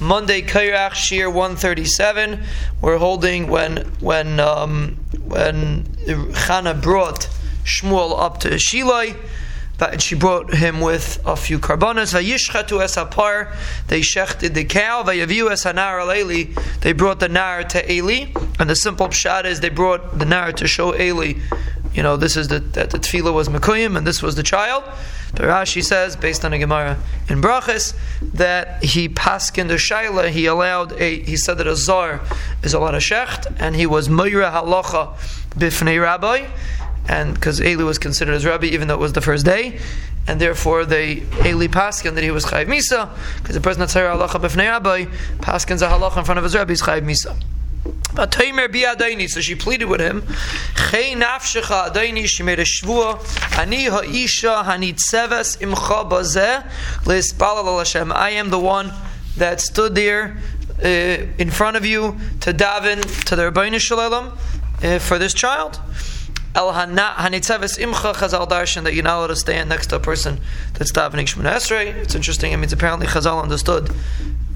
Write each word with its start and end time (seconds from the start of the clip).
Monday 0.00 0.42
Kairach 0.42 0.92
Shir 0.92 1.30
137. 1.30 2.42
We're 2.82 2.98
holding 2.98 3.48
when 3.48 3.78
when 4.00 4.38
um, 4.40 4.96
when 5.24 5.84
Chana 5.84 6.80
brought 6.80 7.28
Shmuel 7.64 8.18
up 8.20 8.38
to 8.40 8.50
Shiloi. 8.50 9.16
But 9.78 10.00
she 10.00 10.14
brought 10.14 10.54
him 10.54 10.80
with 10.80 11.20
a 11.26 11.36
few 11.36 11.58
carbonas. 11.58 12.14
Vayishchatu 12.14 12.82
es. 12.82 12.94
They 13.88 14.00
shechted 14.00 14.54
the 14.54 14.64
cow. 14.64 15.02
Vayaviu 15.02 15.50
es 15.50 15.64
hanar 15.64 16.80
They 16.80 16.92
brought 16.92 17.20
the 17.20 17.28
nar 17.28 17.62
to 17.64 17.92
Eli. 17.92 18.32
And 18.58 18.70
the 18.70 18.76
simple 18.76 19.08
pshat 19.08 19.44
is 19.44 19.60
they 19.60 19.68
brought 19.68 20.18
the 20.18 20.24
nar 20.24 20.52
to 20.52 20.66
show 20.66 20.98
Eli. 20.98 21.34
You 21.92 22.02
know, 22.02 22.16
this 22.16 22.36
is 22.36 22.48
the 22.48 22.60
that 22.60 22.90
the 22.90 22.98
tefillah 22.98 23.32
was 23.32 23.48
mekuyim 23.48 23.96
and 23.96 24.06
this 24.06 24.22
was 24.22 24.34
the 24.34 24.42
child. 24.42 24.84
But 25.32 25.42
Rashi 25.42 25.84
says, 25.84 26.16
based 26.16 26.44
on 26.44 26.52
a 26.52 26.58
Gemara 26.58 26.98
in 27.28 27.42
Brachas, 27.42 27.94
that 28.34 28.82
he 28.82 29.08
paskin 29.08 29.68
the 29.68 29.74
shaila. 29.74 30.30
He 30.30 30.46
allowed 30.46 30.92
a. 31.00 31.22
He 31.22 31.36
said 31.36 31.58
that 31.58 31.66
a 31.66 31.76
zar 31.76 32.20
is 32.62 32.74
a 32.74 32.78
lot 32.78 32.94
of 32.94 33.02
shecht, 33.02 33.54
and 33.58 33.76
he 33.76 33.86
was 33.86 34.08
moira 34.08 34.50
halacha 34.50 35.16
bifnei 35.50 36.00
rabbi 36.00 36.46
and 37.08 37.34
because 37.34 37.60
Eli 37.60 37.84
was 37.84 37.98
considered 37.98 38.34
as 38.34 38.44
Rabbi 38.44 38.66
even 38.66 38.88
though 38.88 38.94
it 38.94 39.00
was 39.00 39.12
the 39.12 39.20
first 39.20 39.44
day, 39.44 39.78
and 40.26 40.40
therefore 40.40 40.84
they 40.84 41.22
Eli 41.44 41.68
paskin 41.68 42.14
that 42.14 42.24
he 42.24 42.30
was 42.30 42.44
Chayiv 42.46 42.66
Misa, 42.66 43.10
because 43.38 43.54
the 43.54 43.60
person 43.60 43.80
that's 43.80 43.94
halacha 43.94 44.40
b'fnei 44.40 44.68
Rabbi 44.68 45.04
paskins 45.38 45.82
a 45.82 45.90
halacha 45.90 46.18
in 46.18 46.24
front 46.24 46.38
of 46.38 46.44
his 46.44 46.54
Rabbi 46.54 46.72
is 46.72 46.82
Chayiv 46.82 47.02
Misa. 47.02 47.40
But 48.14 48.30
Taimer 48.32 48.68
bi 48.72 49.26
so 49.26 49.40
she 49.40 49.54
pleaded 49.54 49.86
with 49.86 50.00
him. 50.00 50.22
She 50.90 51.14
made 51.14 52.58
a 52.58 52.64
shvua. 52.64 53.58
Ani 53.58 53.84
ha'isha 53.86 54.64
hanitzeves 54.64 55.58
imcha 55.58 56.08
bazeh. 56.08 56.64
I 58.12 58.30
am 58.30 58.50
the 58.50 58.58
one 58.58 58.92
that 59.36 59.60
stood 59.60 59.94
there 59.94 60.38
uh, 60.82 60.88
in 61.38 61.50
front 61.50 61.76
of 61.76 61.84
you 61.84 62.16
to 62.40 62.52
daven 62.52 63.02
to 63.26 63.36
the 63.36 63.50
Ribbono 63.50 63.78
Shel 63.78 63.98
Olam 63.98 64.36
uh, 64.82 64.98
for 64.98 65.18
this 65.18 65.34
child. 65.34 65.80
El 66.54 66.72
Hanitzeves 66.72 67.78
Imcha 67.78 68.14
Chazal 68.14 68.48
Darshan 68.48 68.84
that 68.84 68.94
you're 68.94 69.04
not 69.04 69.18
allowed 69.18 69.26
to 69.26 69.36
stand 69.36 69.68
next 69.68 69.88
to 69.88 69.96
a 69.96 70.00
person 70.00 70.40
that's 70.72 70.90
davening 70.90 71.26
Shemona 71.26 71.56
Esrei. 71.56 71.94
It's 71.96 72.14
interesting. 72.14 72.52
It 72.52 72.56
means 72.56 72.72
apparently 72.72 73.06
Chazal 73.06 73.42
understood 73.42 73.90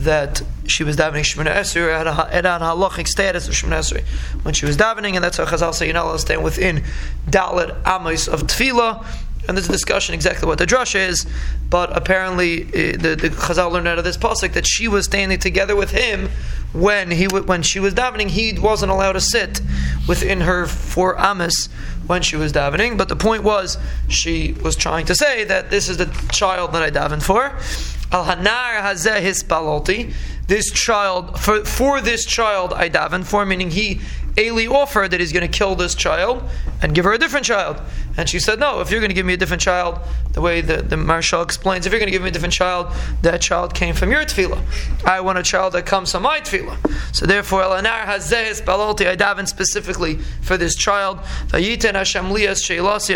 that 0.00 0.42
she 0.66 0.84
was 0.84 0.96
davening 0.96 1.22
Shemona 1.22 1.54
Esrei 1.54 1.92
at 1.92 2.06
a, 2.06 2.34
at 2.34 2.46
an 2.46 2.60
halachic 2.60 3.06
status 3.06 3.48
of 3.48 3.54
Shemona 3.54 3.80
Esrei 3.80 4.04
when 4.44 4.54
she 4.54 4.66
was 4.66 4.76
davening, 4.76 5.14
and 5.14 5.24
that's 5.24 5.36
how 5.36 5.44
Chazal 5.44 5.74
say 5.74 5.86
you're 5.86 5.94
not 5.94 6.04
allowed 6.04 6.14
to 6.14 6.18
stand 6.20 6.44
within 6.44 6.84
Dalit 7.28 7.76
Amos 7.86 8.28
of 8.28 8.42
Tefillah. 8.42 9.04
And 9.48 9.56
there's 9.56 9.68
a 9.68 9.72
discussion 9.72 10.14
exactly 10.14 10.46
what 10.46 10.58
the 10.58 10.66
drush 10.66 10.94
is, 10.94 11.26
but 11.70 11.96
apparently 11.96 12.64
uh, 12.64 12.96
the, 12.98 13.16
the 13.20 13.30
Chazal 13.30 13.72
learned 13.72 13.88
out 13.88 13.98
of 13.98 14.04
this 14.04 14.16
pasuk 14.16 14.52
that 14.52 14.66
she 14.66 14.86
was 14.86 15.06
standing 15.06 15.38
together 15.38 15.74
with 15.74 15.90
him 15.90 16.28
when 16.72 17.10
he 17.10 17.26
when 17.26 17.62
she 17.62 17.80
was 17.80 17.94
davening. 17.94 18.28
He 18.28 18.52
wasn't 18.58 18.92
allowed 18.92 19.12
to 19.12 19.20
sit 19.20 19.60
within 20.06 20.42
her 20.42 20.66
four 20.66 21.18
amas 21.18 21.68
when 22.06 22.22
she 22.22 22.36
was 22.36 22.52
davening. 22.52 22.96
But 22.98 23.08
the 23.08 23.16
point 23.16 23.42
was, 23.42 23.78
she 24.08 24.52
was 24.62 24.76
trying 24.76 25.06
to 25.06 25.14
say 25.14 25.44
that 25.44 25.70
this 25.70 25.88
is 25.88 25.96
the 25.96 26.06
child 26.30 26.72
that 26.72 26.82
I 26.82 26.90
davened 26.90 27.22
for. 27.22 27.56
Al 28.12 28.24
hanar 28.24 28.80
hazeh 28.80 29.20
hispaloti. 29.20 30.12
This 30.46 30.70
child, 30.72 31.38
for, 31.38 31.64
for 31.64 32.00
this 32.00 32.24
child 32.24 32.72
I 32.72 32.90
daven 32.90 33.24
for, 33.24 33.46
meaning 33.46 33.70
he 33.70 34.00
Eli 34.36 34.66
offered 34.66 35.10
that 35.12 35.20
he's 35.20 35.32
going 35.32 35.48
to 35.48 35.58
kill 35.58 35.74
this 35.74 35.94
child 35.94 36.42
and 36.82 36.94
give 36.94 37.04
her 37.04 37.12
a 37.12 37.18
different 37.18 37.46
child. 37.46 37.80
And 38.20 38.28
she 38.28 38.38
said, 38.38 38.60
No, 38.60 38.82
if 38.82 38.90
you're 38.90 39.00
going 39.00 39.08
to 39.08 39.14
give 39.14 39.24
me 39.24 39.32
a 39.32 39.38
different 39.38 39.62
child, 39.62 39.98
the 40.32 40.42
way 40.42 40.60
the, 40.60 40.82
the 40.82 40.96
Maharshal 40.96 41.42
explains, 41.42 41.86
if 41.86 41.92
you're 41.92 42.00
going 42.00 42.08
to 42.08 42.12
give 42.12 42.20
me 42.20 42.28
a 42.28 42.30
different 42.30 42.52
child, 42.52 42.92
that 43.22 43.40
child 43.40 43.72
came 43.72 43.94
from 43.94 44.10
your 44.10 44.24
tefillah. 44.24 44.62
I 45.06 45.22
want 45.22 45.38
a 45.38 45.42
child 45.42 45.72
that 45.72 45.86
comes 45.86 46.12
from 46.12 46.24
my 46.24 46.40
tefillah. 46.40 46.76
So 47.16 47.24
therefore, 47.24 47.62
Elanar 47.62 48.04
Hazehis 48.04 48.60
Balolti, 48.60 49.06
I 49.06 49.16
daven 49.16 49.48
specifically 49.48 50.16
for 50.42 50.58
this 50.58 50.74
child. 50.74 51.16
Vayiten 51.46 51.94
Hashem 51.94 52.30
Lias 52.30 52.62
Sheilasi 52.62 53.14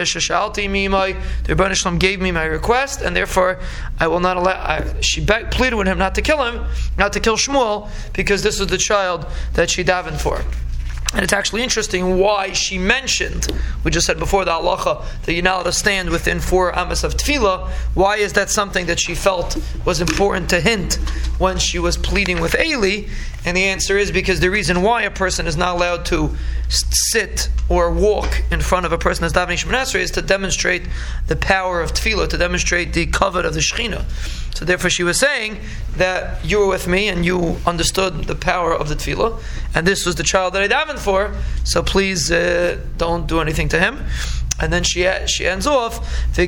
Mimai. 0.71 1.23
The 1.45 1.55
Rebbeinu 1.55 1.99
gave 1.99 2.23
me 2.23 2.33
my 2.33 2.45
request, 2.45 3.03
and 3.03 3.15
therefore 3.15 3.61
I 4.01 4.07
will 4.07 4.21
not 4.21 4.39
allow. 4.39 4.55
I, 4.55 5.03
she 5.03 5.23
begged, 5.23 5.53
pleaded 5.53 5.77
with 5.77 5.87
him 5.87 5.99
not 5.99 6.15
to 6.15 6.23
kill 6.23 6.43
him, 6.43 6.65
not 6.97 7.13
to 7.13 7.21
kill 7.21 7.37
Shmuel, 7.37 7.91
because 8.15 8.43
this 8.43 8.59
was 8.59 8.69
the 8.69 8.79
child 8.79 9.27
that 9.53 9.69
she 9.69 9.85
davened 9.85 10.19
for. 10.19 10.43
And 11.15 11.23
it's 11.23 11.33
actually 11.33 11.63
interesting 11.63 12.19
why 12.19 12.53
she 12.53 12.77
mentioned, 12.77 13.47
we 13.85 13.93
just 13.93 14.05
said 14.05 14.19
before 14.19 14.45
the 14.45 14.51
halacha, 14.51 15.05
that 15.23 15.33
you're 15.33 15.45
not 15.45 15.55
allowed 15.55 15.63
to 15.65 15.73
stand 15.73 16.11
within 16.11 16.41
four 16.41 16.77
amas 16.77 17.05
of 17.05 17.15
tefillah. 17.15 17.71
Why 17.95 18.17
is 18.17 18.33
that 18.33 18.51
something 18.51 18.87
that 18.87 18.99
she 18.99 19.15
felt 19.15 19.57
was 19.85 20.01
important 20.01 20.51
to 20.51 20.61
hint 20.61 20.95
when 21.39 21.59
she 21.59 21.79
was 21.79 21.97
pleading 21.97 22.41
with 22.41 22.59
Eli? 22.59 23.09
And 23.45 23.57
the 23.57 23.65
answer 23.65 23.99
is 23.99 24.11
because 24.11 24.41
the 24.41 24.51
reason 24.51 24.81
why 24.83 25.03
a 25.03 25.11
person 25.11 25.47
is 25.47 25.57
not 25.57 25.77
allowed 25.77 26.07
to 26.07 26.35
sit 26.69 27.51
or 27.69 27.91
walk 27.91 28.43
in 28.51 28.61
front 28.61 28.87
of 28.87 28.93
a 28.93 28.99
person 28.99 29.23
that's 29.23 29.35
davening 29.35 29.63
Shemoneh 29.63 29.95
is 30.01 30.11
to 30.13 30.23
demonstrate 30.23 30.83
the 31.27 31.37
power 31.37 31.81
of 31.81 31.93
tefillah, 31.93 32.29
to 32.29 32.39
demonstrate 32.39 32.95
the 32.95 33.07
covet 33.07 33.45
of 33.45 33.55
the 33.55 33.61
Shekhinah. 33.61 34.05
So 34.55 34.65
therefore, 34.65 34.89
she 34.89 35.03
was 35.03 35.19
saying 35.19 35.59
that 35.97 36.45
you 36.45 36.61
were 36.61 36.69
with 36.69 36.87
me 36.87 37.09
and 37.09 37.27
you 37.27 37.57
understood 37.67 38.25
the 38.25 38.37
power 38.37 38.73
of 38.73 38.89
the 38.89 38.95
tefillah, 38.95 39.43
and 39.75 39.87
this 39.87 40.07
was 40.07 40.15
the 40.15 40.23
child 40.23 40.55
that 40.55 40.63
I 40.63 40.69
davened 40.69 41.01
for. 41.01 41.35
So 41.65 41.83
please 41.83 42.31
uh, 42.31 42.79
don't 42.97 43.27
do 43.27 43.41
anything 43.41 43.69
to 43.71 43.81
him. 43.81 44.05
And 44.61 44.73
then 44.73 44.85
she 44.85 45.11
she 45.27 45.49
ends 45.49 45.67
off, 45.67 45.99
I 46.39 46.47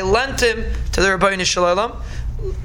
lent 0.00 0.40
him 0.42 0.64
to 0.92 1.00
the 1.00 1.08
Ribbono 1.08 1.44
Shel 1.44 1.64
Olam. 1.64 1.96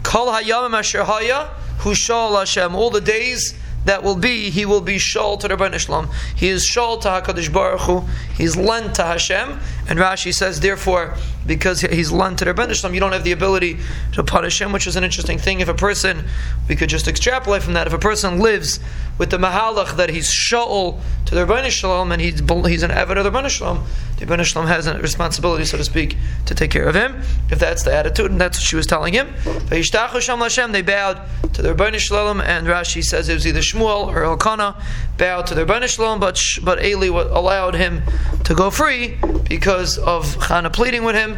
Kol 0.03 0.27
hayamim 0.27 0.77
asher 0.77 1.03
haya 1.03 1.49
hushal 1.79 2.37
Hashem. 2.37 2.75
All 2.75 2.89
the 2.89 3.01
days 3.01 3.55
that 3.85 4.03
will 4.03 4.15
be, 4.15 4.49
he 4.49 4.65
will 4.65 4.81
be 4.81 4.95
shol 4.95 5.39
to 5.39 5.47
Ribbono 5.47 5.77
Shel 5.77 6.03
Olam. 6.03 6.13
He 6.35 6.47
is 6.47 6.65
shol 6.65 7.01
to 7.01 7.09
Hakadosh 7.09 7.51
Baruch 7.51 7.81
Hu. 7.81 8.03
He's 8.33 8.55
lent 8.55 8.95
to 8.95 9.03
Hashem, 9.03 9.59
and 9.89 9.99
Rashi 9.99 10.33
says, 10.33 10.61
therefore, 10.61 11.15
because 11.45 11.81
he's 11.81 12.11
lent 12.11 12.39
to 12.39 12.45
Ribbono 12.45 12.73
Shel 12.73 12.89
Olam, 12.89 12.93
you 12.93 12.99
don't 13.01 13.11
have 13.11 13.25
the 13.25 13.33
ability 13.33 13.79
to 14.13 14.23
punish 14.23 14.61
him, 14.61 14.71
which 14.71 14.87
is 14.87 14.95
an 14.95 15.03
interesting 15.03 15.37
thing. 15.37 15.59
If 15.59 15.67
a 15.67 15.73
person, 15.73 16.25
we 16.69 16.75
could 16.75 16.89
just 16.89 17.07
extrapolate 17.07 17.61
from 17.61 17.73
that. 17.73 17.87
If 17.87 17.93
a 17.93 17.99
person 17.99 18.39
lives 18.39 18.79
with 19.17 19.31
the 19.31 19.37
mahalach 19.37 19.97
that 19.97 20.09
he's 20.09 20.31
shol 20.31 20.99
to 21.25 21.35
the 21.35 21.45
Ribbono 21.45 21.69
Shel 21.69 21.89
Olam 21.89 22.13
and 22.13 22.21
he's 22.21 22.39
he's 22.69 22.83
an 22.83 22.91
avid 22.91 23.17
of 23.17 23.25
Ribbono 23.25 23.49
Shel 23.49 23.75
Olam, 23.75 23.83
Ribbono 24.25 24.43
Shel 24.43 24.63
Olam 24.63 24.67
has 24.67 24.87
a 24.87 24.97
responsibility, 24.99 25.65
so 25.65 25.77
to 25.77 25.83
speak, 25.83 26.17
to 26.45 26.55
take 26.55 26.71
care 26.71 26.87
of 26.87 26.95
him. 26.95 27.21
If 27.49 27.59
that's 27.59 27.83
the 27.83 27.93
attitude, 27.93 28.31
and 28.31 28.39
that's 28.39 28.57
what 28.57 28.63
she 28.63 28.75
was 28.75 28.87
telling 28.87 29.13
him, 29.13 29.27
they 29.69 29.81
bowed 29.81 31.21
to 31.53 31.61
the 31.61 31.73
Ribbono 31.73 31.99
Shel 31.99 32.17
Olam, 32.17 32.41
and 32.43 32.67
Rashi 32.67 33.03
says 33.03 33.29
it 33.29 33.33
was 33.33 33.45
either 33.45 33.59
Shmuel 33.59 34.07
or 34.07 34.23
Elkanah 34.23 34.81
bowed 35.17 35.47
to 35.47 35.55
the 35.55 35.65
Ribbono 35.65 35.87
Shel 35.87 36.05
Olam, 36.05 36.19
but 36.19 36.39
but 36.63 36.83
Eli 36.83 37.07
allowed 37.07 37.75
him 37.75 38.01
to 38.43 38.55
go 38.55 38.69
free 38.69 39.17
because 39.49 39.97
of 39.97 40.25
Chana 40.37 40.71
pleading 40.71 41.03
with 41.03 41.15
him, 41.15 41.37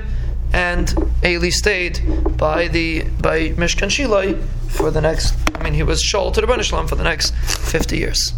and 0.53 0.93
Eli 1.23 1.49
stayed 1.49 2.01
by 2.37 2.67
the 2.67 3.03
by 3.21 3.49
Mishkan 3.49 3.89
Shilai 3.89 4.41
for 4.69 4.91
the 4.91 5.01
next. 5.01 5.35
I 5.55 5.63
mean, 5.63 5.73
he 5.73 5.83
was 5.83 6.03
shol 6.03 6.33
to 6.33 6.41
the 6.41 6.47
Ribbono 6.47 6.63
Shel 6.63 6.79
Olam 6.79 6.89
for 6.89 6.95
the 6.95 7.03
next 7.03 7.33
fifty 7.35 7.97
years. 7.97 8.33